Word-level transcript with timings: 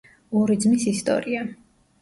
ორი 0.39 0.55
ძმის 0.63 0.87
ისტორია. 0.95 1.47